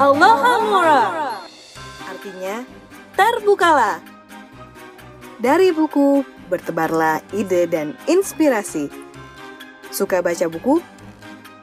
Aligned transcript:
Allahamura 0.00 1.36
Artinya, 2.08 2.64
terbukalah. 3.12 4.00
Dari 5.36 5.68
buku, 5.76 6.24
bertebarlah 6.48 7.20
ide 7.36 7.68
dan 7.68 7.92
inspirasi. 8.08 8.88
Suka 9.92 10.24
baca 10.24 10.48
buku? 10.48 10.80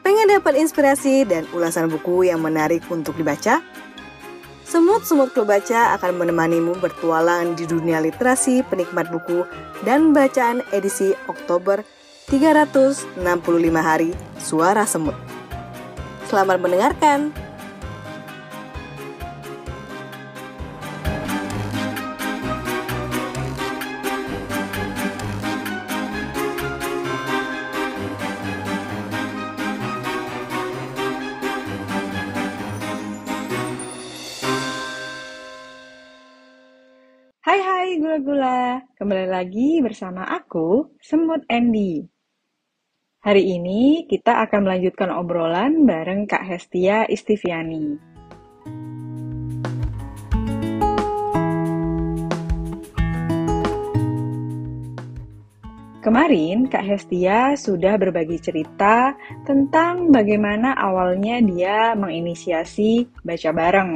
Pengen 0.05 0.29
dapat 0.29 0.61
inspirasi 0.61 1.25
dan 1.25 1.49
ulasan 1.49 1.89
buku 1.89 2.29
yang 2.29 2.45
menarik 2.45 2.85
untuk 2.93 3.17
dibaca? 3.17 3.65
Semut-semut 4.69 5.33
klub 5.33 5.49
baca 5.49 5.97
akan 5.97 6.21
menemanimu 6.21 6.77
bertualang 6.77 7.57
di 7.57 7.65
dunia 7.65 7.97
literasi 7.97 8.61
penikmat 8.61 9.09
buku 9.09 9.41
dan 9.81 10.13
bacaan 10.13 10.61
edisi 10.69 11.17
Oktober 11.25 11.81
365 12.29 13.17
hari 13.81 14.13
Suara 14.37 14.85
Semut. 14.85 15.17
Selamat 16.29 16.61
mendengarkan. 16.61 17.33
Hai 37.41 37.57
hai 37.57 37.97
gula-gula, 37.97 38.85
kembali 39.01 39.25
lagi 39.25 39.81
bersama 39.81 40.29
aku, 40.29 40.93
Semut 41.01 41.41
Andy. 41.49 42.18
Hari 43.19 43.59
ini 43.59 44.07
kita 44.07 44.47
akan 44.47 44.63
melanjutkan 44.63 45.11
obrolan 45.11 45.83
bareng 45.83 46.23
Kak 46.23 46.39
Hestia 46.39 47.03
Istiviani. 47.03 47.99
Kemarin 55.99 56.71
Kak 56.71 56.87
Hestia 56.87 57.59
sudah 57.59 57.99
berbagi 57.99 58.39
cerita 58.39 59.11
tentang 59.43 60.15
bagaimana 60.15 60.71
awalnya 60.79 61.43
dia 61.43 61.99
menginisiasi 61.99 63.19
baca 63.19 63.51
bareng 63.51 63.91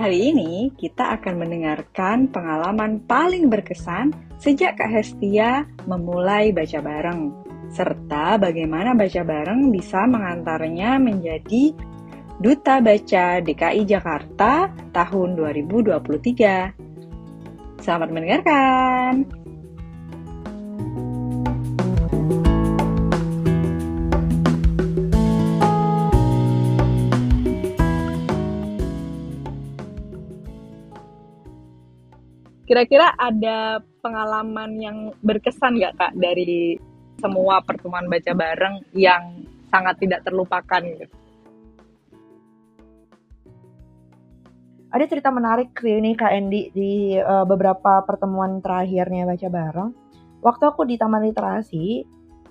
Hari 0.00 0.32
ini 0.32 0.72
kita 0.80 1.20
akan 1.20 1.44
mendengarkan 1.44 2.32
pengalaman 2.32 3.04
paling 3.04 3.52
berkesan 3.52 4.16
sejak 4.40 4.80
Kak 4.80 4.88
Hestia 4.88 5.68
memulai 5.84 6.56
baca 6.56 6.80
bareng, 6.80 7.39
serta 7.70 8.34
bagaimana 8.36 8.98
baca 8.98 9.22
bareng 9.22 9.70
bisa 9.70 10.02
mengantarnya 10.10 10.98
menjadi 10.98 11.70
Duta 12.40 12.80
Baca 12.80 13.44
DKI 13.44 13.84
Jakarta 13.84 14.72
tahun 14.90 15.36
2023. 15.36 17.84
Selamat 17.84 18.08
mendengarkan! 18.10 19.28
Kira-kira 32.70 33.10
ada 33.18 33.82
pengalaman 33.98 34.78
yang 34.78 35.10
berkesan 35.20 35.76
nggak 35.76 35.98
kak 35.98 36.12
dari 36.14 36.78
semua 37.20 37.60
pertemuan 37.60 38.08
baca 38.08 38.32
bareng 38.32 38.82
yang 38.96 39.44
sangat 39.68 40.00
tidak 40.00 40.24
terlupakan 40.24 40.80
gitu? 40.80 41.14
Ada 44.90 45.06
cerita 45.06 45.30
menarik 45.30 45.70
ini 45.86 46.18
Kak 46.18 46.32
Endi 46.34 46.72
di 46.74 47.14
uh, 47.14 47.46
beberapa 47.46 48.02
pertemuan 48.02 48.58
terakhirnya 48.58 49.22
baca 49.22 49.46
bareng. 49.46 49.90
Waktu 50.42 50.64
aku 50.66 50.82
di 50.82 50.98
Taman 50.98 51.22
Literasi, 51.22 52.02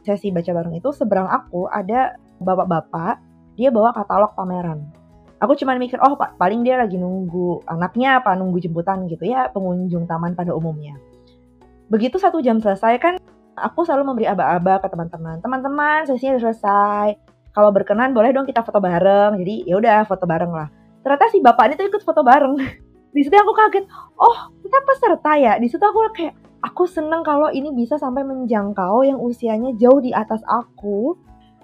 sesi 0.05 0.31
baca 0.31 0.51
bareng 0.55 0.77
itu 0.77 0.93
seberang 0.95 1.27
aku 1.27 1.67
ada 1.67 2.15
bapak-bapak, 2.39 3.19
dia 3.59 3.67
bawa 3.75 3.91
katalog 3.91 4.31
pameran 4.39 4.87
aku 5.39 5.55
cuma 5.55 5.73
mikir 5.79 5.97
oh 6.03 6.19
pak 6.19 6.35
paling 6.35 6.61
dia 6.67 6.75
lagi 6.75 6.99
nunggu 6.99 7.63
anaknya 7.65 8.19
apa 8.19 8.35
nunggu 8.35 8.59
jemputan 8.59 9.07
gitu 9.07 9.23
ya 9.25 9.47
pengunjung 9.49 10.05
taman 10.05 10.35
pada 10.35 10.51
umumnya 10.51 10.99
begitu 11.87 12.19
satu 12.19 12.43
jam 12.43 12.59
selesai 12.59 12.99
kan 12.99 13.15
aku 13.61 13.83
selalu 13.83 14.13
memberi 14.13 14.25
aba-aba 14.31 14.79
ke 14.79 14.87
teman-teman. 14.87 15.43
Teman-teman 15.43 16.07
sesinya 16.07 16.39
udah 16.39 16.43
selesai. 16.49 17.07
Kalau 17.51 17.69
berkenan 17.75 18.15
boleh 18.15 18.31
dong 18.31 18.47
kita 18.47 18.63
foto 18.63 18.79
bareng. 18.79 19.39
Jadi 19.39 19.67
ya 19.67 19.75
udah 19.77 20.07
foto 20.07 20.23
bareng 20.23 20.51
lah. 20.51 20.67
Ternyata 21.03 21.25
si 21.31 21.43
bapak 21.43 21.63
ini 21.71 21.73
tuh 21.75 21.87
ikut 21.91 22.03
foto 22.03 22.21
bareng. 22.23 22.55
Di 23.15 23.21
situ 23.25 23.35
aku 23.35 23.53
kaget. 23.53 23.85
Oh 24.19 24.53
kita 24.63 24.77
peserta 24.85 25.31
ya? 25.35 25.53
Di 25.57 25.67
situ 25.67 25.81
aku 25.81 25.99
kayak 26.15 26.33
aku 26.63 26.83
seneng 26.87 27.25
kalau 27.25 27.49
ini 27.49 27.71
bisa 27.75 27.99
sampai 27.99 28.23
menjangkau 28.23 29.03
yang 29.07 29.19
usianya 29.19 29.75
jauh 29.75 29.99
di 29.99 30.11
atas 30.13 30.43
aku. 30.47 31.17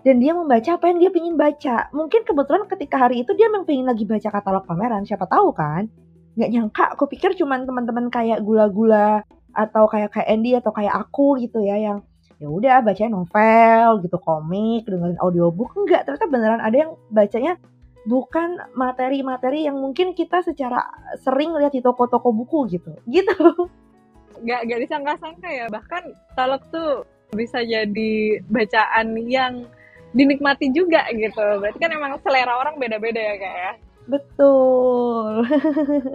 Dan 0.06 0.22
dia 0.22 0.38
membaca 0.38 0.78
apa 0.78 0.86
yang 0.86 1.02
dia 1.02 1.10
pingin 1.10 1.34
baca. 1.34 1.90
Mungkin 1.90 2.30
kebetulan 2.30 2.70
ketika 2.70 3.10
hari 3.10 3.26
itu 3.26 3.34
dia 3.34 3.50
memang 3.50 3.66
pingin 3.66 3.90
lagi 3.90 4.06
baca 4.06 4.30
katalog 4.30 4.62
pameran, 4.70 5.02
siapa 5.02 5.26
tahu 5.26 5.50
kan? 5.50 5.90
Gak 6.38 6.52
nyangka, 6.54 6.94
aku 6.94 7.10
pikir 7.10 7.34
cuman 7.34 7.66
teman-teman 7.66 8.14
kayak 8.14 8.46
gula-gula 8.46 9.26
atau 9.56 9.88
kayak 9.88 10.12
kayak 10.12 10.28
Andy 10.28 10.52
atau 10.60 10.76
kayak 10.76 10.94
aku 10.94 11.40
gitu 11.40 11.64
ya 11.64 11.80
yang 11.80 12.04
ya 12.36 12.52
udah 12.52 12.84
baca 12.84 13.08
novel 13.08 14.04
gitu 14.04 14.18
komik 14.20 14.84
dengerin 14.84 15.16
audiobook 15.24 15.72
enggak 15.80 16.04
ternyata 16.04 16.28
beneran 16.28 16.62
ada 16.62 16.76
yang 16.76 16.92
bacanya 17.08 17.56
bukan 18.06 18.60
materi-materi 18.76 19.66
yang 19.66 19.80
mungkin 19.80 20.12
kita 20.12 20.44
secara 20.44 20.84
sering 21.24 21.56
lihat 21.56 21.72
di 21.72 21.80
toko-toko 21.80 22.36
buku 22.36 22.76
gitu 22.76 22.92
gitu 23.16 23.72
nggak 24.44 24.62
nggak 24.68 24.80
disangka-sangka 24.84 25.48
ya 25.48 25.72
bahkan 25.72 26.04
talak 26.36 26.62
tuh 26.70 27.08
bisa 27.34 27.64
jadi 27.64 28.44
bacaan 28.52 29.16
yang 29.26 29.66
dinikmati 30.16 30.72
juga 30.72 31.04
gitu. 31.12 31.44
Berarti 31.60 31.78
kan 31.78 31.92
emang 31.92 32.16
selera 32.24 32.56
orang 32.56 32.80
beda-beda 32.80 33.20
ya 33.20 33.36
kak 33.36 33.56
ya. 33.60 33.72
Betul. 34.06 35.46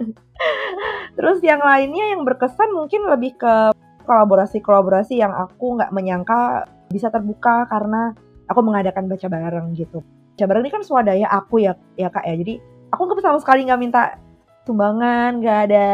Terus 1.17 1.39
yang 1.43 1.61
lainnya 1.61 2.15
yang 2.15 2.23
berkesan 2.23 2.71
mungkin 2.71 3.07
lebih 3.07 3.35
ke 3.35 3.75
kolaborasi-kolaborasi 4.07 5.19
yang 5.19 5.35
aku 5.35 5.77
nggak 5.77 5.93
menyangka 5.93 6.65
bisa 6.89 7.11
terbuka 7.11 7.67
karena 7.67 8.15
aku 8.47 8.59
mengadakan 8.63 9.11
baca 9.11 9.27
bareng 9.27 9.75
gitu. 9.75 10.01
Baca 10.35 10.45
bareng 10.47 10.63
ini 10.65 10.71
kan 10.71 10.83
swadaya 10.83 11.27
aku 11.29 11.63
ya 11.63 11.75
ya 11.99 12.07
kak 12.07 12.23
ya. 12.25 12.35
Jadi 12.39 12.59
aku 12.95 13.01
nggak 13.07 13.23
sama 13.23 13.39
sekali 13.43 13.67
nggak 13.67 13.81
minta 13.81 14.15
sumbangan, 14.63 15.43
nggak 15.43 15.59
ada 15.69 15.85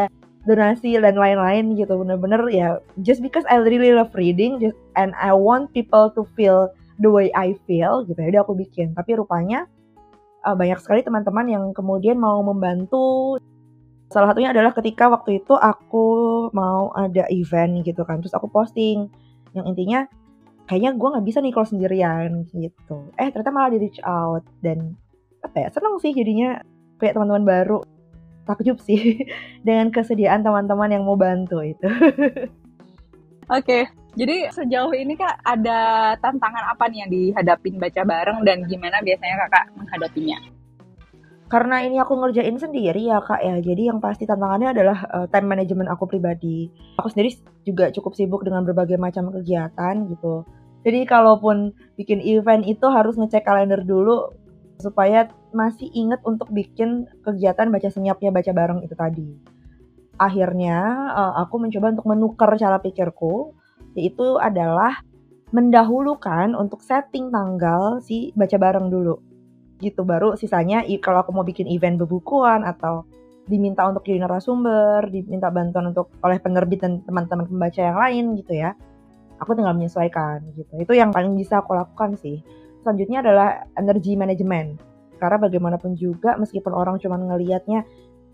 donasi 0.47 0.95
dan 1.01 1.17
lain-lain 1.17 1.73
gitu. 1.75 1.97
Bener-bener 1.97 2.41
ya 2.53 2.69
just 3.01 3.25
because 3.25 3.43
I 3.49 3.57
really 3.59 3.91
love 3.91 4.13
reading 4.13 4.61
just, 4.61 4.77
and 4.93 5.17
I 5.17 5.33
want 5.33 5.73
people 5.73 6.13
to 6.13 6.23
feel 6.37 6.69
the 6.97 7.09
way 7.09 7.29
I 7.37 7.53
feel 7.69 8.05
gitu 8.05 8.17
ya 8.17 8.29
udah 8.33 8.41
aku 8.43 8.57
bikin 8.57 8.97
tapi 8.97 9.17
rupanya 9.17 9.69
uh, 10.43 10.55
banyak 10.57 10.79
sekali 10.81 11.01
teman-teman 11.01 11.45
yang 11.47 11.63
kemudian 11.71 12.19
mau 12.19 12.41
membantu. 12.43 13.37
Salah 14.07 14.31
satunya 14.31 14.55
adalah 14.55 14.71
ketika 14.71 15.11
waktu 15.11 15.43
itu 15.43 15.51
aku 15.55 16.05
mau 16.55 16.95
ada 16.95 17.27
event 17.27 17.83
gitu 17.83 18.07
kan 18.07 18.23
terus 18.23 18.35
aku 18.35 18.47
posting. 18.47 19.11
Yang 19.51 19.65
intinya 19.73 19.99
kayaknya 20.67 20.95
gue 20.95 21.07
nggak 21.11 21.25
bisa 21.27 21.39
nih 21.43 21.53
kalau 21.55 21.67
sendirian 21.67 22.29
gitu. 22.51 23.11
Eh 23.19 23.31
ternyata 23.31 23.51
malah 23.51 23.71
di 23.71 23.79
reach 23.83 23.99
out 24.03 24.43
dan 24.63 24.95
apa 25.43 25.67
ya 25.67 25.69
seneng 25.71 25.99
sih 25.99 26.11
jadinya 26.15 26.59
kayak 26.99 27.15
teman-teman 27.15 27.45
baru. 27.47 27.79
Takjub 28.47 28.79
sih 28.79 29.27
dengan 29.67 29.91
kesediaan 29.91 30.43
teman-teman 30.43 30.87
yang 30.87 31.03
mau 31.03 31.19
bantu 31.19 31.59
itu 31.59 31.87
okay. 33.49 33.83
jadi 34.19 34.51
sejauh 34.51 34.91
ini 34.91 35.15
kak 35.15 35.39
ada 35.43 36.13
tantangan 36.19 36.73
apa 36.75 36.91
nih 36.91 37.05
yang 37.05 37.11
dihadapin 37.11 37.79
baca 37.79 38.01
bareng 38.03 38.43
dan 38.43 38.67
gimana 38.67 38.99
biasanya 38.99 39.35
kakak 39.47 39.65
menghadapinya? 39.77 40.39
Karena 41.47 41.79
ini 41.79 41.95
aku 41.95 42.19
ngerjain 42.19 42.59
sendiri 42.59 43.07
ya 43.07 43.23
kak 43.23 43.39
ya, 43.39 43.55
jadi 43.63 43.95
yang 43.95 44.03
pasti 44.03 44.27
tantangannya 44.27 44.75
adalah 44.75 44.97
uh, 45.07 45.27
time 45.31 45.47
management 45.47 45.87
aku 45.87 46.03
pribadi. 46.03 46.67
Aku 46.99 47.07
sendiri 47.07 47.39
juga 47.63 47.87
cukup 47.95 48.19
sibuk 48.19 48.43
dengan 48.43 48.67
berbagai 48.67 48.99
macam 48.99 49.31
kegiatan 49.31 50.11
gitu. 50.11 50.43
Jadi 50.83 51.07
kalaupun 51.07 51.71
bikin 51.95 52.19
event 52.19 52.67
itu 52.67 52.83
harus 52.91 53.15
ngecek 53.15 53.47
kalender 53.47 53.79
dulu 53.79 54.35
supaya 54.83 55.31
masih 55.55 55.87
inget 55.95 56.19
untuk 56.27 56.51
bikin 56.51 57.07
kegiatan 57.23 57.71
baca 57.71 57.89
senyapnya 57.89 58.29
baca 58.29 58.51
bareng 58.53 58.79
itu 58.83 58.93
tadi 58.93 59.56
akhirnya 60.17 60.77
uh, 61.13 61.33
aku 61.45 61.61
mencoba 61.61 61.93
untuk 61.93 62.07
menukar 62.09 62.49
cara 62.57 62.77
pikirku 62.81 63.53
yaitu 63.97 64.37
adalah 64.37 65.01
mendahulukan 65.49 66.53
untuk 66.53 66.83
setting 66.83 67.31
tanggal 67.31 68.03
si 68.03 68.35
baca 68.35 68.57
bareng 68.59 68.91
dulu. 68.91 69.15
Gitu 69.79 70.01
baru 70.03 70.35
sisanya 70.35 70.83
kalau 70.99 71.23
aku 71.23 71.31
mau 71.31 71.45
bikin 71.45 71.69
event 71.69 72.01
bebukuan 72.01 72.67
atau 72.67 73.07
diminta 73.47 73.87
untuk 73.87 74.03
jadi 74.03 74.27
narasumber, 74.27 75.07
diminta 75.07 75.47
bantuan 75.47 75.95
untuk 75.95 76.11
oleh 76.19 76.37
penerbit 76.37 76.83
dan 76.83 76.99
teman-teman 77.07 77.47
pembaca 77.47 77.79
yang 77.79 77.97
lain 77.97 78.25
gitu 78.37 78.53
ya. 78.53 78.75
aku 79.37 79.53
tinggal 79.53 79.77
menyesuaikan 79.77 80.41
gitu. 80.57 80.73
Itu 80.81 80.97
yang 80.97 81.13
paling 81.13 81.37
bisa 81.37 81.61
aku 81.61 81.77
lakukan 81.77 82.17
sih. 82.17 82.41
Selanjutnya 82.81 83.21
adalah 83.21 83.69
energy 83.77 84.17
management. 84.17 84.81
Karena 85.21 85.37
bagaimanapun 85.37 85.93
juga 85.93 86.33
meskipun 86.41 86.73
orang 86.73 86.97
cuma 86.97 87.21
ngelihatnya 87.21 87.85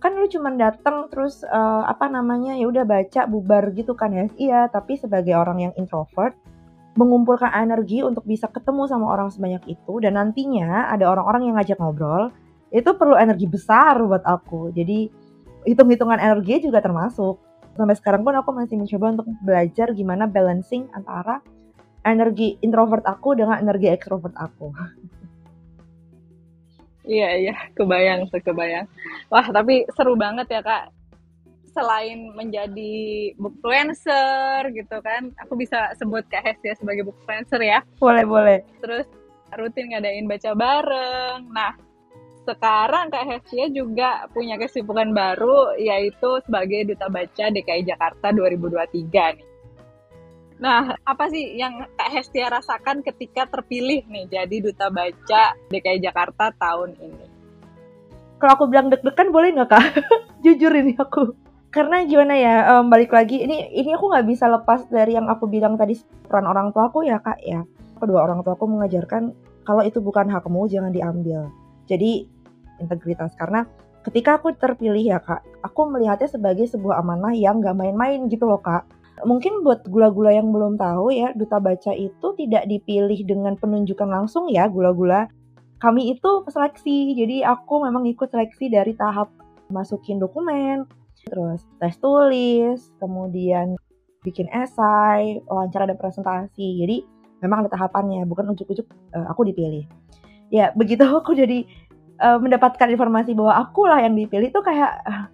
kan 0.03 0.19
lu 0.19 0.27
cuma 0.27 0.51
datang 0.51 1.07
terus 1.07 1.47
uh, 1.47 1.88
apa 1.88 2.11
namanya 2.11 2.59
ya 2.59 2.67
udah 2.67 2.83
baca 2.83 3.23
bubar 3.23 3.71
gitu 3.71 3.95
kan 3.95 4.11
ya? 4.11 4.27
Iya 4.35 4.61
tapi 4.67 5.00
sebagai 5.00 5.31
orang 5.31 5.71
yang 5.71 5.73
introvert 5.79 6.35
mengumpulkan 7.00 7.55
energi 7.55 8.03
untuk 8.03 8.27
bisa 8.27 8.51
ketemu 8.51 8.83
sama 8.91 9.07
orang 9.15 9.31
sebanyak 9.31 9.63
itu 9.65 10.03
dan 10.03 10.19
nantinya 10.19 10.91
ada 10.91 11.07
orang-orang 11.07 11.47
yang 11.47 11.55
ngajak 11.55 11.79
ngobrol 11.79 12.35
itu 12.75 12.89
perlu 13.00 13.15
energi 13.15 13.47
besar 13.47 14.03
buat 14.03 14.27
aku. 14.27 14.75
Jadi 14.75 15.07
hitung-hitungan 15.63 16.19
energi 16.19 16.67
juga 16.67 16.83
termasuk. 16.83 17.39
Sampai 17.73 17.95
sekarang 17.95 18.27
pun 18.27 18.35
aku 18.35 18.51
masih 18.53 18.75
mencoba 18.75 19.17
untuk 19.17 19.27
belajar 19.39 19.95
gimana 19.95 20.27
balancing 20.27 20.91
antara 20.94 21.39
energi 22.03 22.59
introvert 22.59 23.07
aku 23.07 23.39
dengan 23.39 23.57
energi 23.63 23.88
extrovert 23.88 24.35
aku 24.35 24.69
Iya 27.03 27.29
iya, 27.35 27.55
kebayang 27.75 28.31
tuh 28.31 28.39
kebayang. 28.39 28.88
Wah 29.27 29.45
tapi 29.51 29.83
seru 29.91 30.15
banget 30.15 30.47
ya 30.51 30.61
kak. 30.63 30.91
Selain 31.73 32.29
menjadi 32.38 33.33
bookfluencer 33.41 34.69
gitu 34.77 34.97
kan, 35.01 35.33
aku 35.41 35.57
bisa 35.57 35.89
sebut 35.97 36.23
kak 36.29 36.45
Hestia 36.45 36.77
sebagai 36.77 37.09
bookfluencer 37.09 37.59
ya. 37.59 37.83
Boleh 37.97 38.23
boleh. 38.23 38.59
Terus 38.79 39.09
rutin 39.57 39.91
ngadain 39.91 40.25
baca 40.29 40.51
bareng. 40.55 41.50
Nah 41.51 41.73
sekarang 42.44 43.07
Kak 43.07 43.23
Hestia 43.23 43.71
juga 43.71 44.27
punya 44.35 44.59
kesibukan 44.59 45.15
baru 45.15 45.79
yaitu 45.79 46.44
sebagai 46.44 46.91
duta 46.91 47.07
baca 47.07 47.45
DKI 47.47 47.88
Jakarta 47.88 48.35
2023 48.35 49.39
nih. 49.39 49.52
Nah, 50.63 50.95
apa 51.04 51.27
sih 51.27 51.60
yang 51.60 51.83
Kak 52.00 52.07
Hestia 52.07 52.48
rasakan 52.48 53.04
ketika 53.04 53.44
terpilih 53.51 54.07
nih 54.07 54.31
jadi 54.31 54.56
duta 54.63 54.88
baca 54.88 55.60
DKI 55.68 56.00
Jakarta 56.00 56.56
tahun 56.56 56.95
ini? 57.04 57.25
Kalau 58.39 58.56
aku 58.56 58.71
bilang 58.71 58.88
deg-degan 58.88 59.27
boleh 59.36 59.51
nggak 59.60 59.68
kak? 59.68 59.83
Jujur 60.48 60.71
ini 60.71 60.95
aku. 60.95 61.36
Karena 61.68 62.07
gimana 62.07 62.39
ya, 62.39 62.56
um, 62.80 62.88
balik 62.88 63.12
lagi, 63.12 63.44
ini 63.44 63.75
ini 63.75 63.92
aku 63.92 64.07
nggak 64.07 64.24
bisa 64.24 64.48
lepas 64.48 64.88
dari 64.88 65.19
yang 65.19 65.27
aku 65.27 65.51
bilang 65.51 65.75
tadi 65.75 66.00
peran 66.31 66.48
orang 66.48 66.71
tua 66.71 66.88
aku 66.88 67.04
ya 67.04 67.19
kak 67.19 67.44
ya. 67.44 67.68
Kedua 68.00 68.24
orang 68.24 68.39
tua 68.48 68.56
aku 68.56 68.63
mengajarkan 68.63 69.36
kalau 69.68 69.83
itu 69.83 70.00
bukan 70.00 70.31
hakmu 70.31 70.63
jangan 70.71 70.95
diambil. 70.95 71.51
Jadi 71.92 72.24
integritas 72.80 73.36
karena 73.36 73.68
ketika 74.07 74.39
aku 74.39 74.56
terpilih 74.56 75.12
ya 75.12 75.19
kak, 75.19 75.44
aku 75.60 75.92
melihatnya 75.92 76.31
sebagai 76.31 76.71
sebuah 76.71 77.04
amanah 77.04 77.36
yang 77.36 77.60
nggak 77.60 77.75
main-main 77.75 78.31
gitu 78.31 78.48
loh 78.48 78.63
kak 78.63 78.88
mungkin 79.21 79.62
buat 79.62 79.86
gula-gula 79.86 80.33
yang 80.33 80.50
belum 80.50 80.81
tahu 80.81 81.13
ya, 81.13 81.30
duta 81.38 81.62
baca 81.62 81.94
itu 81.94 82.27
tidak 82.33 82.65
dipilih 82.65 83.19
dengan 83.30 83.54
penunjukan 83.54 84.10
langsung 84.10 84.50
ya 84.50 84.65
gula-gula. 84.65 85.30
Kami 85.77 86.15
itu 86.15 86.48
seleksi, 86.50 87.13
jadi 87.13 87.45
aku 87.54 87.86
memang 87.86 88.07
ikut 88.10 88.31
seleksi 88.31 88.71
dari 88.71 88.95
tahap 88.98 89.30
masukin 89.69 90.18
dokumen, 90.18 90.88
terus 91.27 91.62
tes 91.77 92.00
tulis, 92.00 92.89
kemudian 92.98 93.75
bikin 94.24 94.48
esai, 94.50 95.44
wawancara 95.45 95.92
dan 95.92 96.00
presentasi. 96.00 96.81
Jadi 96.81 97.04
memang 97.44 97.68
ada 97.68 97.69
tahapannya, 97.75 98.24
bukan 98.24 98.56
ujuk-ujuk 98.56 98.88
uh, 99.13 99.27
aku 99.27 99.44
dipilih. 99.51 99.83
Ya 100.50 100.71
begitu 100.74 101.04
aku 101.19 101.36
jadi 101.36 101.68
uh, 102.24 102.39
mendapatkan 102.39 102.88
informasi 102.88 103.36
bahwa 103.36 103.68
akulah 103.68 104.00
yang 104.00 104.15
dipilih 104.15 104.50
itu 104.50 104.62
kayak 104.63 105.04
uh, 105.04 105.27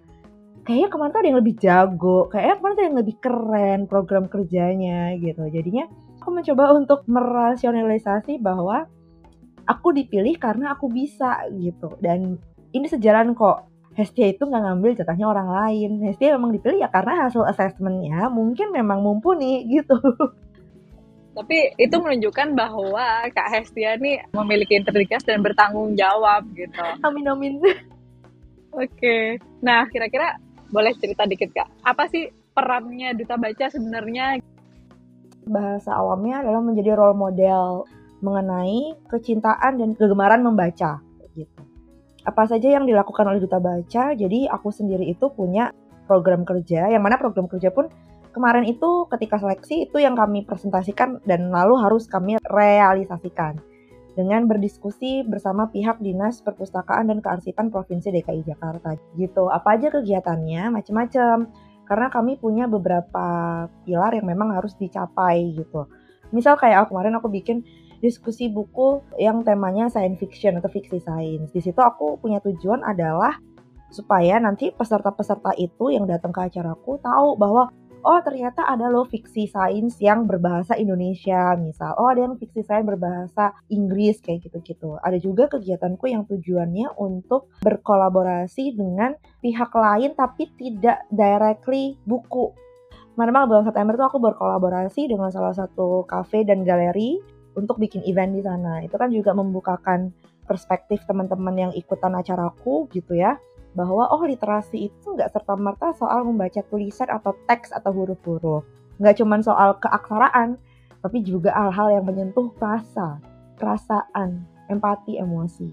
kayaknya 0.70 0.86
kemarin 0.86 1.10
tuh 1.10 1.18
ada 1.18 1.28
yang 1.34 1.40
lebih 1.42 1.56
jago, 1.58 2.18
kayaknya 2.30 2.54
kemarin 2.62 2.74
tuh 2.74 2.78
ada 2.78 2.86
yang 2.86 3.00
lebih 3.02 3.16
keren 3.18 3.80
program 3.90 4.24
kerjanya 4.30 5.18
gitu. 5.18 5.42
Jadinya 5.50 5.90
aku 6.22 6.28
mencoba 6.30 6.64
untuk 6.78 7.00
merasionalisasi 7.10 8.38
bahwa 8.38 8.86
aku 9.66 9.90
dipilih 9.90 10.38
karena 10.38 10.78
aku 10.78 10.86
bisa 10.86 11.42
gitu. 11.58 11.98
Dan 11.98 12.38
ini 12.70 12.86
sejalan 12.86 13.34
kok. 13.34 13.66
Hestia 13.90 14.30
itu 14.30 14.46
nggak 14.46 14.62
ngambil 14.62 14.90
jatahnya 14.94 15.26
orang 15.26 15.50
lain. 15.50 16.06
Hestia 16.06 16.38
memang 16.38 16.54
dipilih 16.54 16.86
ya 16.86 16.88
karena 16.94 17.26
hasil 17.26 17.42
assessmentnya 17.50 18.30
mungkin 18.30 18.70
memang 18.70 19.02
mumpuni 19.02 19.66
gitu. 19.66 19.98
Tapi 21.36 21.74
itu 21.74 21.96
menunjukkan 21.98 22.54
bahwa 22.54 23.26
Kak 23.34 23.48
Hestia 23.50 23.98
nih 23.98 24.22
memiliki 24.30 24.78
integritas 24.78 25.26
dan 25.26 25.42
bertanggung 25.42 25.98
jawab 25.98 26.46
gitu. 26.54 26.78
Amin 27.02 27.26
amin. 27.26 27.58
Oke. 28.70 29.42
Nah, 29.58 29.90
kira-kira 29.90 30.38
boleh 30.70 30.94
cerita 30.98 31.26
dikit 31.26 31.50
kak. 31.54 31.68
Apa 31.82 32.06
sih 32.10 32.30
perannya 32.54 33.14
duta 33.14 33.36
baca 33.36 33.66
sebenarnya? 33.70 34.38
Bahasa 35.46 35.94
awamnya 35.98 36.46
adalah 36.46 36.62
menjadi 36.62 36.94
role 36.94 37.18
model 37.18 37.84
mengenai 38.20 38.94
kecintaan 39.08 39.80
dan 39.80 39.90
kegemaran 39.96 40.44
membaca 40.44 41.00
gitu. 41.34 41.62
Apa 42.22 42.44
saja 42.44 42.68
yang 42.68 42.84
dilakukan 42.84 43.24
oleh 43.26 43.40
duta 43.40 43.58
baca 43.58 44.12
jadi 44.12 44.50
aku 44.52 44.68
sendiri 44.70 45.08
itu 45.08 45.32
punya 45.32 45.72
program 46.04 46.44
kerja 46.44 46.90
yang 46.90 47.00
mana 47.00 47.16
program 47.16 47.48
kerja 47.48 47.72
pun 47.72 47.88
kemarin 48.34 48.66
itu 48.66 49.06
ketika 49.10 49.38
seleksi 49.38 49.88
itu 49.88 49.98
yang 50.02 50.14
kami 50.14 50.42
presentasikan 50.42 51.22
dan 51.24 51.48
lalu 51.48 51.78
harus 51.80 52.06
kami 52.10 52.36
realisasikan 52.50 53.58
dengan 54.20 54.44
berdiskusi 54.44 55.24
bersama 55.24 55.72
pihak 55.72 55.96
Dinas 56.04 56.44
Perpustakaan 56.44 57.08
dan 57.08 57.24
Kearsipan 57.24 57.72
Provinsi 57.72 58.12
DKI 58.12 58.44
Jakarta. 58.44 59.00
Gitu. 59.16 59.48
Apa 59.48 59.80
aja 59.80 59.88
kegiatannya? 59.88 60.68
Macam-macam. 60.68 61.48
Karena 61.88 62.06
kami 62.12 62.36
punya 62.36 62.68
beberapa 62.68 63.26
pilar 63.88 64.12
yang 64.12 64.28
memang 64.28 64.52
harus 64.52 64.76
dicapai 64.76 65.56
gitu. 65.56 65.88
Misal 66.36 66.60
kayak 66.60 66.84
aku 66.84 66.92
kemarin 66.92 67.16
aku 67.16 67.32
bikin 67.32 67.64
diskusi 68.04 68.52
buku 68.52 69.00
yang 69.16 69.40
temanya 69.40 69.88
science 69.88 70.20
fiction 70.20 70.60
atau 70.60 70.68
fiksi 70.68 71.00
sains. 71.00 71.48
Di 71.48 71.64
situ 71.64 71.80
aku 71.80 72.20
punya 72.20 72.44
tujuan 72.44 72.84
adalah 72.84 73.40
supaya 73.90 74.38
nanti 74.38 74.70
peserta-peserta 74.70 75.56
itu 75.58 75.90
yang 75.90 76.06
datang 76.06 76.30
ke 76.30 76.44
acaraku 76.44 77.00
tahu 77.02 77.34
bahwa 77.40 77.72
oh 78.04 78.20
ternyata 78.24 78.64
ada 78.64 78.88
loh 78.88 79.04
fiksi 79.04 79.48
sains 79.48 80.00
yang 80.00 80.24
berbahasa 80.24 80.76
Indonesia. 80.76 81.56
Misal 81.56 81.96
oh 81.96 82.08
ada 82.08 82.24
yang 82.24 82.36
fiksi 82.40 82.64
sains 82.64 82.86
berbahasa 82.86 83.52
Inggris 83.68 84.20
kayak 84.24 84.48
gitu-gitu. 84.48 84.96
Ada 85.00 85.20
juga 85.20 85.48
kegiatanku 85.50 86.04
yang 86.08 86.24
tujuannya 86.24 86.96
untuk 86.96 87.52
berkolaborasi 87.60 88.76
dengan 88.76 89.16
pihak 89.44 89.72
lain 89.72 90.16
tapi 90.16 90.48
tidak 90.56 91.04
directly 91.12 91.96
buku. 92.04 92.52
Memang 93.18 93.50
bulan 93.50 93.68
September 93.68 93.98
tuh 94.00 94.06
aku 94.08 94.18
berkolaborasi 94.22 95.10
dengan 95.10 95.28
salah 95.28 95.52
satu 95.52 96.08
cafe 96.08 96.46
dan 96.46 96.64
galeri 96.64 97.20
untuk 97.52 97.76
bikin 97.76 98.00
event 98.08 98.32
di 98.32 98.40
sana. 98.40 98.80
Itu 98.80 98.96
kan 98.96 99.12
juga 99.12 99.36
membukakan 99.36 100.14
perspektif 100.48 101.06
teman-teman 101.06 101.54
yang 101.54 101.72
ikutan 101.78 102.10
acaraku 102.18 102.90
gitu 102.90 103.14
ya 103.14 103.38
bahwa 103.74 104.10
oh 104.10 104.22
literasi 104.26 104.90
itu 104.90 105.06
nggak 105.14 105.30
serta 105.30 105.54
merta 105.54 105.94
soal 105.94 106.26
membaca 106.26 106.60
tulisan 106.66 107.06
atau 107.06 107.34
teks 107.46 107.70
atau 107.70 107.94
huruf-huruf. 107.94 108.66
Nggak 108.98 109.22
cuma 109.22 109.38
soal 109.40 109.78
keaksaraan 109.78 110.58
tapi 111.00 111.24
juga 111.24 111.54
hal-hal 111.56 112.00
yang 112.00 112.04
menyentuh 112.04 112.52
rasa 112.60 113.22
perasaan 113.56 114.44
empati 114.68 115.16
emosi. 115.16 115.70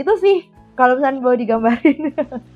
Itu 0.00 0.16
sih 0.18 0.48
kalau 0.76 0.98
misalnya 0.98 1.22
boleh 1.24 1.38
digambarin 1.40 2.00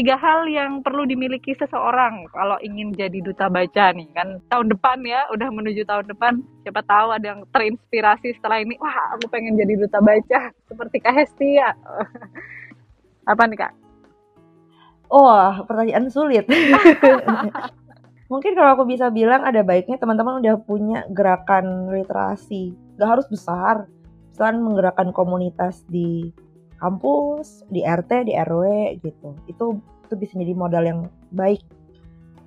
tiga 0.00 0.16
hal 0.16 0.48
yang 0.48 0.80
perlu 0.80 1.04
dimiliki 1.04 1.52
seseorang 1.60 2.24
kalau 2.32 2.56
ingin 2.64 2.88
jadi 2.96 3.20
duta 3.20 3.52
baca 3.52 3.92
nih 3.92 4.08
kan? 4.16 4.40
Tahun 4.48 4.72
depan 4.72 5.04
ya 5.04 5.28
udah 5.28 5.52
menuju 5.52 5.84
tahun 5.84 6.08
depan 6.08 6.40
siapa 6.64 6.80
tahu 6.88 7.12
ada 7.12 7.36
yang 7.36 7.44
terinspirasi 7.52 8.32
setelah 8.40 8.64
ini 8.64 8.80
wah 8.80 8.96
aku 9.12 9.28
pengen 9.28 9.60
jadi 9.60 9.76
duta 9.76 10.00
baca 10.00 10.56
seperti 10.72 11.04
Kak 11.04 11.12
Hestia 11.12 11.76
apa 13.32 13.42
nih 13.44 13.60
Kak? 13.60 13.72
Oh 15.12 15.68
pertanyaan 15.68 16.08
sulit. 16.08 16.48
Mungkin 18.32 18.56
kalau 18.56 18.80
aku 18.80 18.88
bisa 18.88 19.12
bilang 19.12 19.44
ada 19.44 19.60
baiknya 19.60 20.00
teman-teman 20.00 20.40
udah 20.40 20.56
punya 20.64 21.04
gerakan 21.12 21.92
literasi. 21.92 22.72
Gak 22.96 23.20
harus 23.20 23.26
besar. 23.28 23.84
Misalkan 24.32 24.64
menggerakkan 24.64 25.12
komunitas 25.12 25.84
di 25.92 26.32
kampus, 26.80 27.62
di 27.68 27.84
RT, 27.84 28.26
di 28.26 28.34
RW 28.34 28.96
gitu. 29.04 29.36
Itu 29.46 29.78
itu 30.08 30.14
bisa 30.18 30.34
jadi 30.34 30.56
modal 30.56 30.84
yang 30.88 31.00
baik. 31.30 31.62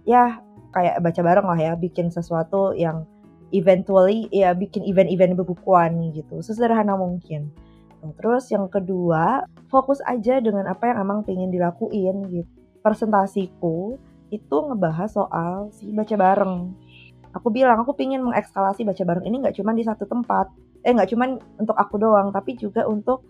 Ya, 0.03 0.43
kayak 0.75 0.99
baca 0.99 1.21
bareng 1.23 1.47
lah 1.47 1.59
ya, 1.59 1.73
bikin 1.79 2.11
sesuatu 2.11 2.75
yang 2.75 3.07
eventually 3.53 4.27
ya 4.33 4.51
bikin 4.51 4.83
event-event 4.83 5.37
bebukuan 5.37 6.11
gitu. 6.11 6.41
Sesederhana 6.41 6.97
mungkin. 6.97 7.53
Terus 8.19 8.51
yang 8.51 8.67
kedua, 8.67 9.47
fokus 9.71 10.03
aja 10.03 10.43
dengan 10.43 10.67
apa 10.67 10.91
yang 10.91 11.07
emang 11.07 11.23
pengen 11.23 11.53
dilakuin 11.53 12.27
gitu. 12.27 12.51
Presentasiku 12.83 13.95
itu 14.27 14.55
ngebahas 14.59 15.07
soal 15.07 15.71
si 15.71 15.93
baca 15.93 16.17
bareng. 16.17 16.73
aku 17.33 17.49
bilang 17.49 17.81
aku 17.81 17.97
pingin 17.97 18.21
mengekskalasi 18.21 18.85
baca 18.85 19.01
bareng 19.01 19.25
ini 19.25 19.41
nggak 19.41 19.57
cuma 19.57 19.73
di 19.73 19.81
satu 19.81 20.05
tempat 20.05 20.53
eh 20.85 20.93
nggak 20.93 21.09
cuma 21.09 21.33
untuk 21.57 21.73
aku 21.73 21.97
doang 21.97 22.29
tapi 22.29 22.53
juga 22.53 22.85
untuk 22.85 23.25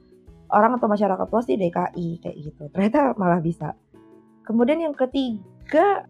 orang 0.53 0.77
atau 0.77 0.87
masyarakat 0.87 1.27
luas 1.27 1.49
di 1.49 1.55
DKI 1.57 2.07
kayak 2.21 2.37
gitu 2.37 2.63
ternyata 2.69 3.17
malah 3.17 3.41
bisa 3.41 3.73
kemudian 4.45 4.79
yang 4.79 4.95
ketiga 4.95 6.05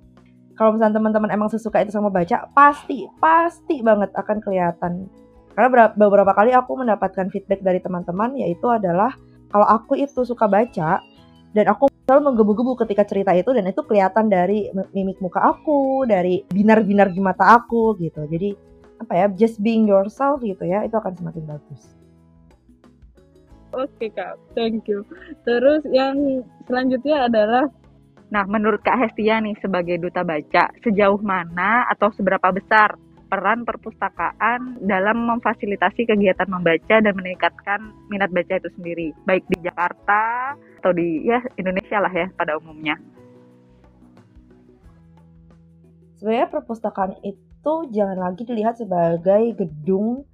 kalau 0.53 0.77
misalnya 0.77 1.01
teman-teman 1.01 1.31
emang 1.33 1.49
sesuka 1.49 1.81
itu 1.81 1.89
sama 1.89 2.13
baca 2.13 2.51
pasti 2.51 3.07
pasti 3.17 3.81
banget 3.81 4.11
akan 4.13 4.37
kelihatan 4.43 5.07
karena 5.53 5.93
beberapa 5.93 6.33
kali 6.33 6.51
aku 6.53 6.77
mendapatkan 6.77 7.29
feedback 7.31 7.61
dari 7.63 7.79
teman-teman 7.79 8.37
yaitu 8.37 8.67
adalah 8.69 9.15
kalau 9.53 9.69
aku 9.69 9.97
itu 9.97 10.25
suka 10.25 10.49
baca 10.49 10.99
dan 11.53 11.69
aku 11.69 11.93
selalu 12.03 12.33
menggebu-gebu 12.33 12.73
ketika 12.83 13.05
cerita 13.05 13.31
itu 13.37 13.53
dan 13.53 13.69
itu 13.69 13.79
kelihatan 13.85 14.25
dari 14.27 14.73
mimik 14.91 15.21
muka 15.21 15.39
aku, 15.39 16.03
dari 16.09 16.41
binar-binar 16.49 17.13
di 17.13 17.21
mata 17.21 17.61
aku 17.61 17.93
gitu. 18.01 18.25
Jadi 18.25 18.57
apa 18.99 19.13
ya, 19.13 19.25
just 19.37 19.61
being 19.61 19.85
yourself 19.85 20.41
gitu 20.41 20.65
ya, 20.65 20.81
itu 20.81 20.97
akan 20.97 21.13
semakin 21.13 21.45
bagus. 21.45 21.93
Oke 23.73 24.13
kak, 24.13 24.37
thank 24.53 24.85
you. 24.85 25.01
Terus 25.43 25.81
yang 25.89 26.45
selanjutnya 26.69 27.25
adalah 27.25 27.65
Nah, 28.33 28.49
menurut 28.49 28.81
Kak 28.81 28.97
Hestia 28.97 29.37
nih 29.45 29.53
sebagai 29.61 30.01
duta 30.01 30.25
baca, 30.25 30.73
sejauh 30.81 31.21
mana 31.21 31.85
atau 31.85 32.09
seberapa 32.17 32.49
besar 32.49 32.97
peran 33.29 33.61
perpustakaan 33.61 34.81
dalam 34.81 35.29
memfasilitasi 35.29 36.09
kegiatan 36.09 36.49
membaca 36.49 36.97
dan 36.97 37.13
meningkatkan 37.13 37.93
minat 38.09 38.33
baca 38.33 38.57
itu 38.57 38.69
sendiri, 38.73 39.13
baik 39.29 39.45
di 39.53 39.61
Jakarta 39.61 40.53
atau 40.81 40.89
di 40.93 41.29
ya 41.29 41.45
Indonesia 41.61 42.01
lah 42.01 42.09
ya 42.09 42.29
pada 42.33 42.57
umumnya. 42.57 42.97
Sebenarnya 46.17 46.49
perpustakaan 46.49 47.21
itu 47.21 47.73
jangan 47.93 48.17
lagi 48.17 48.49
dilihat 48.49 48.81
sebagai 48.81 49.61
gedung 49.61 50.25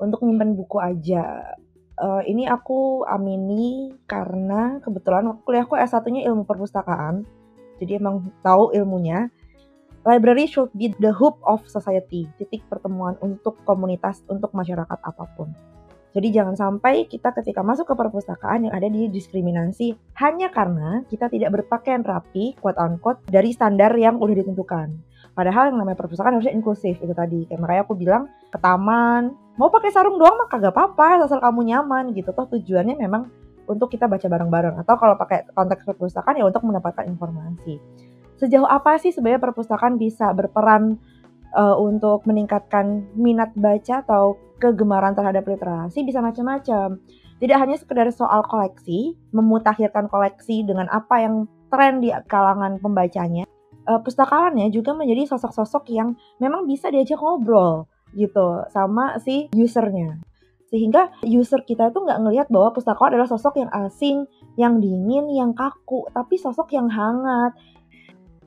untuk 0.00 0.24
menyimpan 0.24 0.60
buku 0.60 0.76
aja. 0.76 1.56
Uh, 2.00 2.24
ini 2.24 2.48
aku 2.48 3.04
amini 3.04 3.92
karena 4.08 4.80
kebetulan 4.80 5.36
kuliahku 5.44 5.76
S1-nya 5.76 6.24
ilmu 6.32 6.48
perpustakaan. 6.48 7.28
Jadi 7.76 8.00
emang 8.00 8.32
tahu 8.40 8.72
ilmunya 8.72 9.28
library 10.08 10.48
should 10.48 10.72
be 10.72 10.92
the 10.96 11.12
hub 11.12 11.36
of 11.44 11.60
society, 11.68 12.24
titik 12.40 12.64
pertemuan 12.72 13.20
untuk 13.20 13.60
komunitas, 13.68 14.24
untuk 14.32 14.48
masyarakat 14.56 14.96
apa 14.96 15.24
pun. 15.36 15.52
Jadi 16.10 16.34
jangan 16.34 16.58
sampai 16.58 17.06
kita 17.06 17.30
ketika 17.30 17.62
masuk 17.62 17.86
ke 17.86 17.94
perpustakaan 17.94 18.66
yang 18.66 18.74
ada 18.74 18.90
di 18.90 19.06
diskriminasi 19.06 19.94
hanya 20.18 20.50
karena 20.50 21.06
kita 21.06 21.30
tidak 21.30 21.54
berpakaian 21.62 22.02
rapi, 22.02 22.58
quote 22.58 22.80
unquote, 22.82 23.22
dari 23.30 23.54
standar 23.54 23.94
yang 23.94 24.18
udah 24.18 24.34
ditentukan. 24.34 24.90
Padahal 25.30 25.70
yang 25.70 25.78
namanya 25.78 26.02
perpustakaan 26.02 26.42
harusnya 26.42 26.50
inklusif 26.50 26.98
itu 26.98 27.14
tadi. 27.14 27.46
Kayak 27.46 27.60
makanya 27.62 27.82
aku 27.86 27.94
bilang 27.94 28.26
ke 28.50 28.58
taman, 28.58 29.38
mau 29.60 29.68
pakai 29.68 29.92
sarung 29.92 30.16
doang 30.16 30.40
mah 30.40 30.48
kagak 30.48 30.72
apa-apa 30.72 31.28
asal 31.28 31.36
kamu 31.36 31.68
nyaman 31.68 32.16
gitu. 32.16 32.32
Toh 32.32 32.48
tujuannya 32.48 32.96
memang 32.96 33.28
untuk 33.68 33.92
kita 33.92 34.08
baca 34.08 34.24
bareng-bareng 34.24 34.80
atau 34.80 34.96
kalau 34.96 35.20
pakai 35.20 35.52
konteks 35.52 35.84
perpustakaan 35.84 36.40
ya 36.40 36.48
untuk 36.48 36.64
mendapatkan 36.64 37.04
informasi 37.04 37.76
sejauh 38.40 38.64
apa 38.64 38.96
sih 38.96 39.12
sebenarnya 39.12 39.52
perpustakaan 39.52 40.00
bisa 40.00 40.32
berperan 40.32 40.96
uh, 41.52 41.76
untuk 41.76 42.24
meningkatkan 42.24 43.04
minat 43.12 43.52
baca 43.52 44.00
atau 44.00 44.40
kegemaran 44.56 45.12
terhadap 45.12 45.44
literasi 45.44 46.00
bisa 46.08 46.24
macam-macam. 46.24 46.96
Tidak 47.40 47.56
hanya 47.56 47.76
sekedar 47.76 48.08
soal 48.12 48.44
koleksi, 48.44 49.16
memutakhirkan 49.32 50.08
koleksi 50.12 50.64
dengan 50.64 50.88
apa 50.92 51.24
yang 51.24 51.48
tren 51.72 52.00
di 52.00 52.12
kalangan 52.28 52.80
pembacanya. 52.80 53.44
Uh, 53.88 54.00
pustakawannya 54.00 54.68
juga 54.72 54.92
menjadi 54.92 55.36
sosok-sosok 55.36 55.88
yang 55.92 56.16
memang 56.36 56.68
bisa 56.68 56.92
diajak 56.92 57.16
ngobrol 57.20 57.88
gitu 58.14 58.64
sama 58.72 59.18
si 59.22 59.50
usernya. 59.54 60.18
Sehingga 60.70 61.10
user 61.26 61.66
kita 61.66 61.90
itu 61.90 61.98
nggak 61.98 62.20
ngelihat 62.22 62.46
bahwa 62.46 62.70
pustakawan 62.70 63.14
adalah 63.18 63.26
sosok 63.26 63.58
yang 63.58 63.70
asing, 63.74 64.22
yang 64.54 64.78
dingin, 64.78 65.26
yang 65.34 65.50
kaku, 65.50 66.06
tapi 66.14 66.38
sosok 66.38 66.70
yang 66.70 66.86
hangat, 66.86 67.58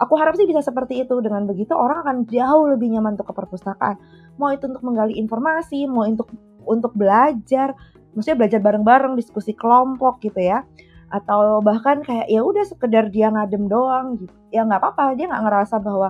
Aku 0.02 0.18
harap 0.18 0.34
sih 0.34 0.50
bisa 0.50 0.60
seperti 0.60 1.06
itu. 1.06 1.16
Dengan 1.22 1.46
begitu 1.46 1.72
orang 1.78 2.02
akan 2.04 2.18
jauh 2.28 2.66
lebih 2.68 2.92
nyaman 2.92 3.16
untuk 3.16 3.30
ke 3.30 3.36
perpustakaan. 3.40 3.96
Mau 4.42 4.50
itu 4.50 4.66
untuk 4.66 4.82
menggali 4.82 5.16
informasi, 5.16 5.86
mau 5.86 6.04
untuk 6.04 6.28
untuk 6.66 6.92
belajar, 6.98 7.78
maksudnya 8.18 8.38
belajar 8.40 8.60
bareng-bareng, 8.60 9.14
diskusi 9.16 9.54
kelompok 9.54 10.20
gitu 10.26 10.42
ya. 10.42 10.66
Atau 11.14 11.62
bahkan 11.62 12.02
kayak 12.02 12.26
ya 12.26 12.42
udah 12.42 12.66
sekedar 12.66 13.14
dia 13.14 13.30
ngadem 13.30 13.70
doang 13.70 14.18
gitu. 14.18 14.34
Ya 14.50 14.66
nggak 14.66 14.82
apa-apa, 14.82 15.14
dia 15.14 15.30
nggak 15.30 15.44
ngerasa 15.46 15.76
bahwa 15.78 16.10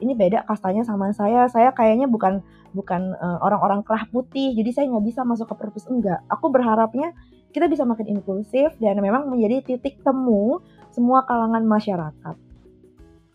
ini 0.00 0.16
beda 0.16 0.48
kastanya 0.48 0.82
sama 0.82 1.12
saya. 1.12 1.46
Saya 1.52 1.70
kayaknya 1.76 2.08
bukan 2.08 2.40
bukan 2.72 3.14
uh, 3.18 3.38
orang-orang 3.44 3.82
kelah 3.82 4.06
putih, 4.08 4.54
jadi 4.54 4.70
saya 4.70 4.84
nggak 4.90 5.06
bisa 5.06 5.20
masuk 5.26 5.50
ke 5.52 5.54
perpus 5.58 5.86
enggak. 5.90 6.22
Aku 6.30 6.48
berharapnya 6.48 7.12
kita 7.50 7.66
bisa 7.66 7.82
makin 7.82 8.06
inklusif 8.06 8.74
dan 8.78 8.98
memang 9.02 9.26
menjadi 9.26 9.74
titik 9.74 10.00
temu 10.06 10.62
semua 10.94 11.26
kalangan 11.26 11.62
masyarakat. 11.66 12.36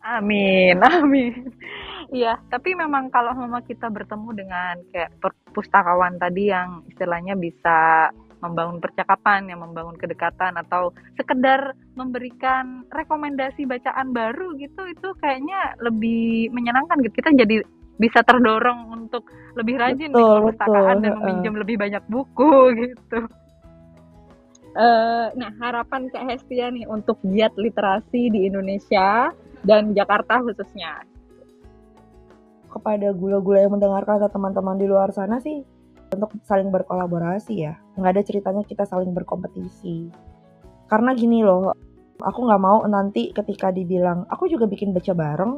Amin, 0.06 0.78
amin. 1.02 1.50
Iya, 2.14 2.38
tapi 2.54 2.78
memang 2.78 3.10
kalau 3.10 3.34
memang 3.34 3.66
kita 3.66 3.90
bertemu 3.90 4.30
dengan 4.38 4.76
kayak 4.94 5.18
perpustakawan 5.18 6.22
tadi 6.22 6.54
yang 6.54 6.86
istilahnya 6.86 7.34
bisa 7.34 8.10
membangun 8.46 8.80
percakapan, 8.80 9.50
yang 9.50 9.62
membangun 9.66 9.98
kedekatan 9.98 10.56
atau 10.62 10.94
sekedar 11.18 11.74
memberikan 11.98 12.86
rekomendasi 12.94 13.66
bacaan 13.66 14.14
baru 14.14 14.54
gitu, 14.62 14.86
itu 14.86 15.08
kayaknya 15.20 15.74
lebih 15.82 16.54
menyenangkan 16.54 17.02
gitu. 17.04 17.22
Kita 17.22 17.34
jadi 17.34 17.66
bisa 17.96 18.20
terdorong 18.28 18.92
untuk 18.92 19.28
lebih 19.56 19.80
rajin 19.80 20.12
betul, 20.12 20.20
di 20.20 20.24
perpustakaan 20.24 20.98
dan 21.00 21.12
meminjam 21.24 21.54
uh. 21.56 21.60
lebih 21.64 21.76
banyak 21.80 22.04
buku 22.12 22.54
gitu. 22.84 23.20
Uh, 24.76 25.32
nah, 25.40 25.56
harapan 25.64 26.12
Kak 26.12 26.28
Hestia 26.28 26.68
nih 26.68 26.84
untuk 26.84 27.16
giat 27.24 27.56
literasi 27.56 28.28
di 28.28 28.44
Indonesia 28.44 29.32
dan 29.64 29.96
Jakarta 29.96 30.44
khususnya. 30.44 31.08
Kepada 32.68 33.16
gula-gula 33.16 33.64
yang 33.64 33.80
mendengarkan 33.80 34.20
atau 34.20 34.28
teman-teman 34.28 34.76
di 34.76 34.84
luar 34.84 35.16
sana 35.16 35.40
sih 35.40 35.64
untuk 36.16 36.40
saling 36.48 36.72
berkolaborasi 36.72 37.54
ya. 37.54 37.78
Nggak 38.00 38.12
ada 38.16 38.24
ceritanya 38.24 38.64
kita 38.64 38.84
saling 38.88 39.12
berkompetisi. 39.12 40.10
Karena 40.88 41.14
gini 41.14 41.44
loh, 41.44 41.76
aku 42.22 42.40
nggak 42.48 42.62
mau 42.62 42.82
nanti 42.88 43.36
ketika 43.36 43.70
dibilang 43.70 44.24
aku 44.32 44.48
juga 44.48 44.66
bikin 44.66 44.96
baca 44.96 45.12
bareng, 45.12 45.54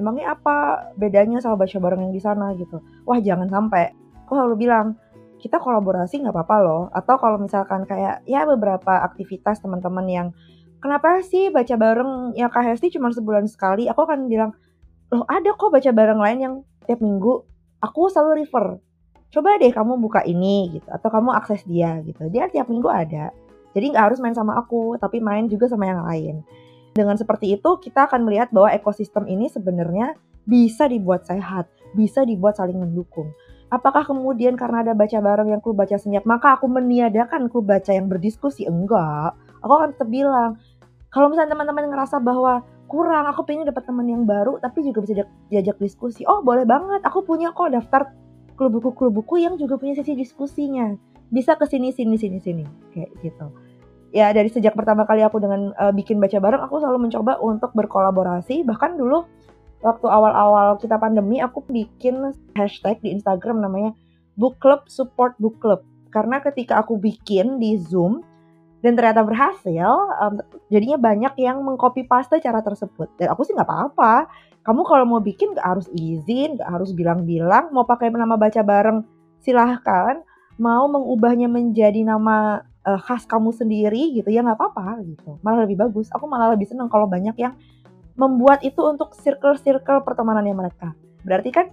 emangnya 0.00 0.34
apa 0.34 0.88
bedanya 0.96 1.38
sama 1.44 1.60
baca 1.60 1.76
bareng 1.76 2.08
yang 2.08 2.14
di 2.14 2.22
sana 2.22 2.56
gitu. 2.56 2.80
Wah 3.04 3.20
jangan 3.20 3.50
sampai. 3.50 3.92
Aku 4.24 4.38
selalu 4.38 4.56
bilang, 4.56 4.94
kita 5.40 5.56
kolaborasi 5.58 6.20
nggak 6.22 6.36
apa-apa 6.36 6.56
loh. 6.62 6.82
Atau 6.92 7.16
kalau 7.18 7.40
misalkan 7.40 7.88
kayak 7.88 8.22
ya 8.28 8.44
beberapa 8.44 9.02
aktivitas 9.02 9.58
teman-teman 9.64 10.06
yang 10.06 10.28
kenapa 10.78 11.24
sih 11.24 11.48
baca 11.48 11.74
bareng 11.74 12.36
ya 12.36 12.52
Kak 12.52 12.64
Hesti 12.64 12.92
cuma 12.94 13.10
sebulan 13.10 13.48
sekali? 13.48 13.88
Aku 13.88 14.04
akan 14.04 14.28
bilang, 14.28 14.52
loh 15.10 15.24
ada 15.26 15.50
kok 15.56 15.72
baca 15.72 15.90
bareng 15.90 16.20
lain 16.20 16.38
yang 16.38 16.54
tiap 16.86 17.00
minggu. 17.02 17.42
Aku 17.80 18.12
selalu 18.12 18.44
refer. 18.44 18.76
Coba 19.30 19.62
deh 19.62 19.70
kamu 19.70 20.02
buka 20.02 20.26
ini 20.26 20.74
gitu, 20.74 20.88
atau 20.90 21.06
kamu 21.06 21.30
akses 21.38 21.62
dia 21.62 22.02
gitu. 22.02 22.26
Dia 22.30 22.50
tiap 22.50 22.66
minggu 22.66 22.90
ada. 22.90 23.30
Jadi 23.70 23.94
nggak 23.94 24.04
harus 24.10 24.18
main 24.18 24.34
sama 24.34 24.58
aku, 24.58 24.98
tapi 24.98 25.22
main 25.22 25.46
juga 25.46 25.70
sama 25.70 25.86
yang 25.86 26.02
lain. 26.02 26.42
Dengan 26.90 27.14
seperti 27.14 27.54
itu, 27.54 27.78
kita 27.78 28.10
akan 28.10 28.26
melihat 28.26 28.50
bahwa 28.50 28.74
ekosistem 28.74 29.30
ini 29.30 29.46
sebenarnya 29.46 30.18
bisa 30.42 30.90
dibuat 30.90 31.22
sehat, 31.30 31.70
bisa 31.94 32.26
dibuat 32.26 32.58
saling 32.58 32.74
mendukung. 32.74 33.30
Apakah 33.70 34.02
kemudian 34.02 34.58
karena 34.58 34.82
ada 34.82 34.98
baca 34.98 35.22
bareng 35.22 35.54
yang 35.54 35.62
klub 35.62 35.78
baca 35.78 35.94
senyap, 35.94 36.26
maka 36.26 36.58
aku 36.58 36.66
meniadakan 36.66 37.46
klub 37.46 37.70
baca 37.70 37.94
yang 37.94 38.10
berdiskusi? 38.10 38.66
Enggak. 38.66 39.38
Aku 39.62 39.70
akan 39.70 39.94
tetap 39.94 40.10
bilang, 40.10 40.58
kalau 41.14 41.30
misalnya 41.30 41.54
teman-teman 41.54 41.86
ngerasa 41.86 42.18
bahwa 42.18 42.66
kurang, 42.90 43.30
aku 43.30 43.46
pengen 43.46 43.70
dapat 43.70 43.86
teman 43.86 44.10
yang 44.10 44.26
baru, 44.26 44.58
tapi 44.58 44.82
juga 44.82 45.06
bisa 45.06 45.22
diajak 45.46 45.78
diskusi. 45.78 46.26
Oh 46.26 46.42
boleh 46.42 46.66
banget, 46.66 47.06
aku 47.06 47.22
punya 47.22 47.54
kok 47.54 47.70
daftar 47.70 48.10
klub 48.60 48.76
buku-klub 48.76 49.16
buku 49.16 49.40
yang 49.40 49.56
juga 49.56 49.80
punya 49.80 49.96
sesi 49.96 50.12
diskusinya. 50.12 50.92
Bisa 51.32 51.56
ke 51.56 51.64
sini, 51.64 51.96
sini, 51.96 52.20
sini, 52.20 52.36
sini, 52.36 52.64
kayak 52.92 53.08
gitu. 53.24 53.48
Ya 54.12 54.28
dari 54.36 54.52
sejak 54.52 54.76
pertama 54.76 55.08
kali 55.08 55.24
aku 55.24 55.40
dengan 55.40 55.72
uh, 55.80 55.94
bikin 55.96 56.20
baca 56.20 56.36
bareng, 56.36 56.60
aku 56.60 56.76
selalu 56.76 57.08
mencoba 57.08 57.40
untuk 57.40 57.72
berkolaborasi. 57.72 58.68
Bahkan 58.68 59.00
dulu 59.00 59.24
waktu 59.80 60.04
awal-awal 60.04 60.76
kita 60.76 61.00
pandemi, 61.00 61.40
aku 61.40 61.64
bikin 61.64 62.36
hashtag 62.52 63.00
di 63.00 63.16
Instagram 63.16 63.64
namanya 63.64 63.96
Book 64.36 64.60
Club 64.60 64.84
Support 64.92 65.40
Book 65.40 65.56
Club. 65.56 65.80
Karena 66.12 66.44
ketika 66.44 66.84
aku 66.84 67.00
bikin 67.00 67.56
di 67.62 67.80
Zoom, 67.80 68.20
dan 68.80 68.96
ternyata 68.96 69.20
berhasil 69.24 69.92
um, 70.20 70.40
jadinya 70.72 70.96
banyak 70.96 71.36
yang 71.40 71.60
mengcopy 71.60 72.08
paste 72.08 72.40
cara 72.40 72.64
tersebut 72.64 73.12
dan 73.20 73.32
aku 73.32 73.44
sih 73.44 73.52
nggak 73.52 73.68
apa-apa 73.68 74.28
kamu 74.70 74.86
kalau 74.86 75.02
mau 75.02 75.18
bikin 75.18 75.58
nggak 75.58 75.66
harus 75.66 75.90
izin 75.90 76.54
nggak 76.54 76.70
harus 76.70 76.94
bilang-bilang. 76.94 77.74
Mau 77.74 77.82
pakai 77.82 78.14
nama 78.14 78.38
baca 78.38 78.62
bareng 78.62 79.02
silahkan. 79.42 80.22
Mau 80.62 80.86
mengubahnya 80.86 81.50
menjadi 81.50 82.06
nama 82.06 82.62
uh, 82.86 83.00
khas 83.02 83.26
kamu 83.26 83.50
sendiri 83.50 84.14
gitu 84.14 84.30
ya 84.30 84.46
nggak 84.46 84.54
apa-apa 84.54 85.02
gitu. 85.02 85.42
Malah 85.42 85.66
lebih 85.66 85.74
bagus. 85.82 86.06
Aku 86.14 86.30
malah 86.30 86.54
lebih 86.54 86.70
seneng 86.70 86.86
kalau 86.86 87.10
banyak 87.10 87.34
yang 87.34 87.58
membuat 88.14 88.62
itu 88.62 88.78
untuk 88.86 89.10
circle-circle 89.18 90.06
pertemanannya 90.06 90.54
mereka. 90.54 90.94
Berarti 91.26 91.50
kan 91.50 91.66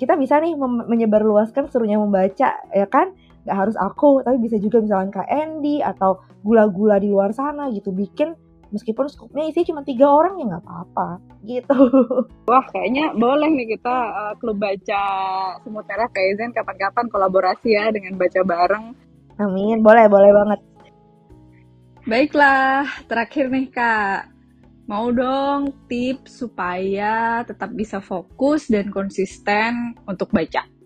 kita 0.00 0.16
bisa 0.16 0.40
nih 0.40 0.56
menyebarluaskan 0.88 1.68
serunya 1.68 2.00
membaca 2.00 2.64
ya 2.72 2.86
kan? 2.88 3.12
Nggak 3.44 3.56
harus 3.60 3.76
aku 3.76 4.24
tapi 4.24 4.40
bisa 4.40 4.56
juga 4.56 4.80
misalkan 4.80 5.12
Kak 5.12 5.28
Andy 5.28 5.84
atau 5.84 6.24
gula-gula 6.40 6.96
di 6.96 7.12
luar 7.12 7.36
sana 7.36 7.68
gitu. 7.76 7.92
Bikin 7.92 8.47
meskipun 8.68 9.08
skupnya 9.08 9.48
isi 9.48 9.64
cuma 9.64 9.80
tiga 9.84 10.08
orang 10.08 10.40
ya 10.40 10.44
nggak 10.54 10.64
apa-apa 10.64 11.08
gitu. 11.44 11.78
Wah 12.50 12.64
kayaknya 12.72 13.16
boleh 13.16 13.48
nih 13.52 13.78
kita 13.78 13.96
uh, 14.12 14.34
klub 14.40 14.60
baca 14.60 15.04
semut 15.64 15.84
merah 15.88 16.08
Kaizen 16.12 16.52
kapan-kapan 16.52 17.06
kolaborasi 17.08 17.68
ya 17.74 17.88
dengan 17.92 18.16
baca 18.16 18.40
bareng. 18.44 18.84
Amin, 19.38 19.80
boleh 19.80 20.06
boleh 20.10 20.30
banget. 20.34 20.60
Baiklah, 22.08 22.88
terakhir 23.04 23.52
nih 23.52 23.68
kak, 23.68 24.32
mau 24.88 25.12
dong 25.12 25.76
tips 25.86 26.40
supaya 26.40 27.44
tetap 27.44 27.68
bisa 27.76 28.00
fokus 28.00 28.66
dan 28.72 28.88
konsisten 28.88 29.92
untuk 30.08 30.32
baca. 30.32 30.77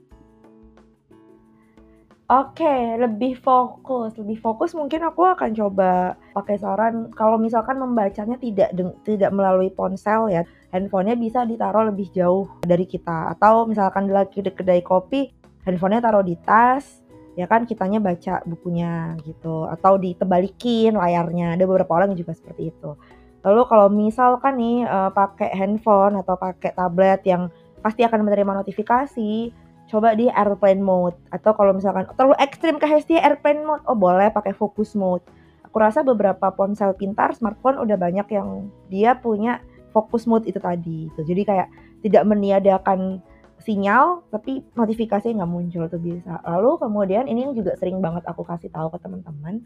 Oke, 2.33 2.97
lebih 2.97 3.37
fokus, 3.37 4.17
lebih 4.17 4.41
fokus 4.41 4.73
mungkin 4.73 5.05
aku 5.05 5.37
akan 5.37 5.53
coba 5.53 6.17
pakai 6.33 6.57
saran 6.57 7.13
kalau 7.13 7.37
misalkan 7.37 7.77
membacanya 7.77 8.41
tidak 8.41 8.73
tidak 9.05 9.29
melalui 9.37 9.69
ponsel 9.69 10.33
ya, 10.33 10.41
handphonenya 10.73 11.21
bisa 11.21 11.45
ditaruh 11.45 11.93
lebih 11.93 12.09
jauh 12.09 12.49
dari 12.65 12.89
kita 12.89 13.37
atau 13.37 13.69
misalkan 13.69 14.09
lagi 14.09 14.41
di 14.41 14.49
kedai 14.49 14.81
kopi, 14.81 15.29
handphonenya 15.69 16.09
taruh 16.09 16.25
di 16.25 16.33
tas, 16.41 17.05
ya 17.37 17.45
kan 17.45 17.69
kitanya 17.69 18.01
baca 18.01 18.41
bukunya 18.49 19.13
gitu 19.29 19.69
atau 19.69 20.01
ditebalikin 20.01 20.97
layarnya. 20.97 21.53
Ada 21.53 21.69
beberapa 21.69 22.01
orang 22.01 22.17
juga 22.17 22.33
seperti 22.33 22.73
itu. 22.73 22.97
Lalu 23.45 23.63
kalau 23.69 23.93
misalkan 23.93 24.57
nih 24.57 24.89
uh, 24.89 25.13
pakai 25.13 25.53
handphone 25.53 26.17
atau 26.17 26.41
pakai 26.41 26.73
tablet 26.73 27.21
yang 27.29 27.53
pasti 27.85 28.09
akan 28.09 28.25
menerima 28.25 28.65
notifikasi, 28.65 29.53
coba 29.93 30.17
di 30.17 30.33
airplane 30.33 30.81
mode. 30.81 31.21
Atau 31.29 31.53
kalau 31.53 31.77
misalkan 31.77 32.09
terlalu 32.17 32.41
ekstrim 32.41 32.81
ke 32.81 32.89
Hestia 32.89 33.21
airplane 33.21 33.61
mode. 33.61 33.85
Oh 33.85 33.93
boleh 33.93 34.33
pakai 34.33 34.57
focus 34.57 34.97
mode. 34.97 35.21
Aku 35.69 35.77
rasa 35.77 36.01
beberapa 36.01 36.49
ponsel 36.57 36.97
pintar 36.97 37.37
smartphone 37.37 37.77
udah 37.77 38.01
banyak 38.01 38.25
yang 38.33 38.73
dia 38.89 39.13
punya 39.21 39.61
focus 39.93 40.25
mode 40.25 40.49
itu 40.49 40.57
tadi 40.57 41.13
itu 41.13 41.21
jadi 41.21 41.43
kayak 41.45 41.69
tidak 42.01 42.25
meniadakan 42.25 43.21
sinyal 43.61 44.25
tapi 44.33 44.65
notifikasi 44.73 45.29
nggak 45.29 45.49
muncul 45.53 45.85
tuh 45.87 46.01
bisa. 46.01 46.41
Lalu 46.49 46.81
kemudian 46.81 47.29
ini 47.29 47.45
yang 47.45 47.55
juga 47.55 47.77
sering 47.77 48.01
banget 48.01 48.25
aku 48.25 48.43
kasih 48.43 48.73
tahu 48.73 48.89
ke 48.91 48.99
teman-teman 49.05 49.61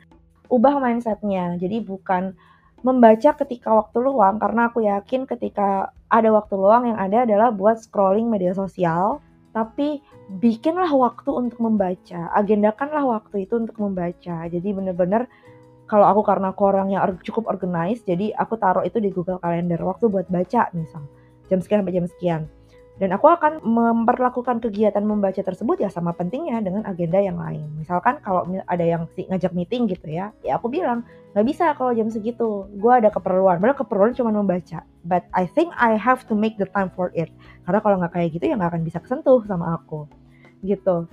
ubah 0.50 0.78
mindsetnya. 0.78 1.58
Jadi 1.58 1.82
bukan 1.82 2.34
membaca 2.84 3.34
ketika 3.34 3.72
waktu 3.72 3.98
luang 3.98 4.38
karena 4.38 4.70
aku 4.70 4.84
yakin 4.84 5.26
ketika 5.26 5.90
ada 6.06 6.30
waktu 6.30 6.54
luang 6.54 6.86
yang 6.94 6.98
ada 7.00 7.26
adalah 7.26 7.50
buat 7.50 7.82
scrolling 7.82 8.30
media 8.30 8.54
sosial 8.54 9.18
tapi 9.56 10.04
bikinlah 10.36 10.92
waktu 10.92 11.32
untuk 11.32 11.64
membaca, 11.64 12.28
agendakanlah 12.36 13.08
waktu 13.08 13.48
itu 13.48 13.56
untuk 13.56 13.80
membaca. 13.80 14.44
Jadi 14.52 14.68
bener-bener 14.68 15.24
kalau 15.88 16.04
aku 16.04 16.20
karena 16.28 16.52
aku 16.52 16.62
orang 16.68 16.92
yang 16.92 17.00
cukup 17.24 17.48
organized, 17.48 18.04
jadi 18.04 18.36
aku 18.36 18.60
taruh 18.60 18.84
itu 18.84 19.00
di 19.00 19.08
Google 19.08 19.40
Calendar 19.40 19.80
waktu 19.80 20.12
buat 20.12 20.28
baca 20.28 20.68
misal 20.76 21.08
jam 21.48 21.64
sekian 21.64 21.80
sampai 21.80 21.96
jam 21.96 22.04
sekian. 22.04 22.42
Dan 22.96 23.12
aku 23.12 23.28
akan 23.28 23.60
memperlakukan 23.60 24.64
kegiatan 24.64 25.04
membaca 25.04 25.36
tersebut 25.36 25.76
ya 25.76 25.92
sama 25.92 26.16
pentingnya 26.16 26.64
dengan 26.64 26.80
agenda 26.88 27.20
yang 27.20 27.36
lain. 27.36 27.68
Misalkan 27.76 28.24
kalau 28.24 28.48
ada 28.48 28.84
yang 28.84 29.04
ngajak 29.12 29.52
meeting 29.52 29.84
gitu 29.84 30.08
ya, 30.08 30.32
ya 30.40 30.56
aku 30.56 30.72
bilang 30.72 31.04
nggak 31.36 31.44
bisa 31.44 31.76
kalau 31.76 31.92
jam 31.92 32.08
segitu. 32.08 32.64
Gue 32.80 32.96
ada 32.96 33.12
keperluan. 33.12 33.60
Padahal 33.60 33.76
keperluan 33.76 34.16
cuma 34.16 34.32
membaca. 34.32 34.80
But 35.04 35.28
I 35.36 35.44
think 35.44 35.76
I 35.76 36.00
have 36.00 36.24
to 36.32 36.34
make 36.34 36.56
the 36.56 36.72
time 36.72 36.88
for 36.88 37.12
it. 37.12 37.28
Karena 37.68 37.84
kalau 37.84 38.00
nggak 38.00 38.16
kayak 38.16 38.28
gitu 38.32 38.44
ya 38.48 38.56
nggak 38.56 38.72
akan 38.72 38.82
bisa 38.88 38.98
kesentuh 39.04 39.44
sama 39.44 39.76
aku. 39.76 40.08
Gitu. 40.64 41.04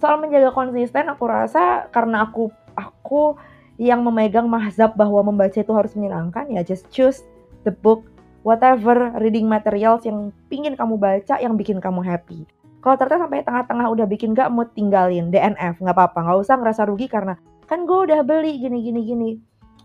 Soal 0.00 0.16
menjaga 0.16 0.56
konsisten, 0.56 1.12
aku 1.12 1.28
rasa 1.28 1.92
karena 1.92 2.24
aku 2.24 2.48
aku 2.72 3.36
yang 3.76 4.00
memegang 4.00 4.48
mahzab 4.48 4.96
bahwa 4.96 5.20
membaca 5.20 5.56
itu 5.56 5.72
harus 5.76 5.92
menyenangkan 5.92 6.48
ya 6.48 6.64
just 6.64 6.88
choose 6.88 7.20
the 7.68 7.72
book 7.84 8.08
whatever 8.46 9.10
reading 9.18 9.50
materials 9.50 10.06
yang 10.06 10.30
pingin 10.46 10.78
kamu 10.78 10.94
baca 10.94 11.34
yang 11.42 11.58
bikin 11.58 11.82
kamu 11.82 12.06
happy. 12.06 12.46
Kalau 12.78 12.94
ternyata 12.94 13.26
sampai 13.26 13.42
tengah-tengah 13.42 13.86
udah 13.90 14.06
bikin 14.06 14.30
gak 14.30 14.54
mood 14.54 14.70
tinggalin 14.70 15.34
DNF 15.34 15.82
nggak 15.82 15.90
apa-apa 15.90 16.22
nggak 16.22 16.38
usah 16.46 16.54
ngerasa 16.54 16.86
rugi 16.86 17.10
karena 17.10 17.34
kan 17.66 17.82
gue 17.82 17.98
udah 18.06 18.22
beli 18.22 18.62
gini 18.62 18.78
gini 18.86 19.00
gini. 19.02 19.30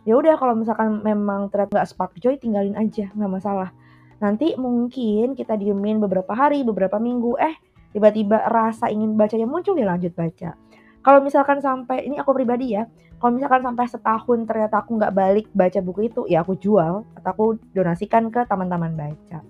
Ya 0.05 0.13
udah 0.13 0.37
kalau 0.37 0.53
misalkan 0.53 1.01
memang 1.01 1.49
ternyata 1.49 1.81
nggak 1.81 1.89
spark 1.89 2.13
joy 2.21 2.37
tinggalin 2.37 2.77
aja 2.77 3.09
nggak 3.17 3.31
masalah. 3.41 3.73
Nanti 4.21 4.53
mungkin 4.53 5.33
kita 5.33 5.57
diemin 5.57 5.97
beberapa 5.97 6.37
hari 6.37 6.61
beberapa 6.61 7.01
minggu 7.01 7.41
eh 7.41 7.57
tiba-tiba 7.97 8.45
rasa 8.45 8.93
ingin 8.93 9.17
bacanya 9.17 9.49
muncul 9.49 9.73
ya 9.73 9.89
lanjut 9.89 10.13
baca. 10.13 10.53
Kalau 11.01 11.19
misalkan 11.25 11.57
sampai 11.65 12.05
ini 12.05 12.21
aku 12.21 12.29
pribadi 12.37 12.77
ya, 12.77 12.85
kalau 13.21 13.37
misalkan 13.37 13.61
sampai 13.61 13.85
setahun 13.85 14.39
ternyata 14.49 14.81
aku 14.81 14.97
nggak 14.97 15.13
balik 15.13 15.45
baca 15.53 15.77
buku 15.77 16.09
itu 16.09 16.25
ya 16.25 16.41
aku 16.41 16.57
jual 16.57 17.05
atau 17.13 17.29
aku 17.29 17.45
donasikan 17.69 18.33
ke 18.33 18.41
teman-teman 18.49 18.97
baca 18.97 19.45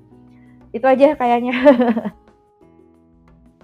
itu 0.75 0.83
aja 0.83 1.15
kayaknya 1.15 1.55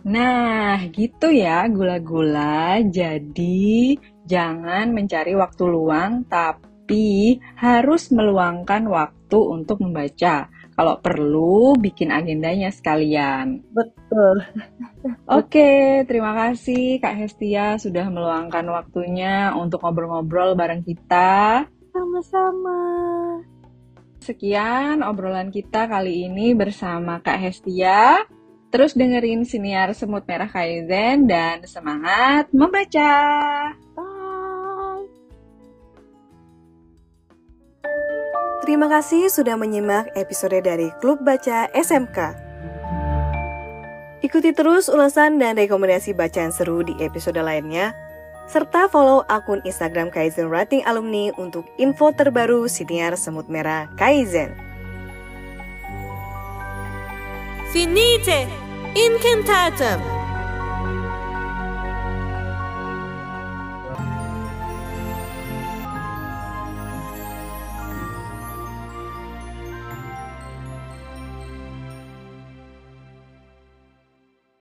Nah, 0.08 0.80
gitu 0.96 1.28
ya 1.36 1.68
gula-gula. 1.68 2.80
Jadi, 2.80 4.00
jangan 4.24 4.96
mencari 4.96 5.36
waktu 5.36 5.64
luang, 5.68 6.24
tapi 6.32 7.36
harus 7.60 8.08
meluangkan 8.16 8.88
waktu 8.88 9.36
untuk 9.36 9.84
membaca. 9.84 10.48
Kalau 10.78 11.02
perlu, 11.02 11.74
bikin 11.74 12.14
agendanya 12.14 12.70
sekalian. 12.70 13.66
Betul. 13.74 14.46
Oke, 15.42 16.06
terima 16.06 16.38
kasih 16.38 17.02
Kak 17.02 17.18
Hestia 17.18 17.82
sudah 17.82 18.06
meluangkan 18.14 18.62
waktunya 18.70 19.58
untuk 19.58 19.82
ngobrol-ngobrol 19.82 20.54
bareng 20.54 20.86
kita. 20.86 21.66
Sama-sama. 21.90 22.78
Sekian 24.22 25.02
obrolan 25.02 25.50
kita 25.50 25.90
kali 25.90 26.30
ini 26.30 26.54
bersama 26.54 27.26
Kak 27.26 27.42
Hestia. 27.42 28.22
Terus 28.70 28.94
dengerin 28.94 29.50
siniar 29.50 29.98
semut 29.98 30.30
merah 30.30 30.52
Kaizen 30.52 31.26
dan 31.26 31.66
semangat 31.66 32.54
membaca. 32.54 33.18
Terima 38.68 38.92
kasih 38.92 39.32
sudah 39.32 39.56
menyimak 39.56 40.12
episode 40.20 40.60
dari 40.60 40.92
Klub 41.00 41.24
Baca 41.24 41.72
SMK. 41.72 42.36
Ikuti 44.20 44.52
terus 44.52 44.92
ulasan 44.92 45.40
dan 45.40 45.56
rekomendasi 45.56 46.12
bacaan 46.12 46.52
seru 46.52 46.84
di 46.84 46.92
episode 47.00 47.40
lainnya, 47.40 47.96
serta 48.52 48.92
follow 48.92 49.24
akun 49.32 49.64
Instagram 49.64 50.12
Kaizen 50.12 50.52
Writing 50.52 50.84
Alumni 50.84 51.32
untuk 51.40 51.64
info 51.80 52.12
terbaru 52.12 52.68
siniar 52.68 53.16
semut 53.16 53.48
merah 53.48 53.88
Kaizen. 53.96 54.52
Finite 57.72 58.52
incantatum 59.00 60.17